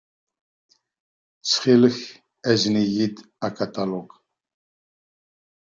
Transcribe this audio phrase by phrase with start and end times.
[1.39, 1.99] Ttxil-k,
[2.51, 4.09] azen-iyi-d akaṭalug.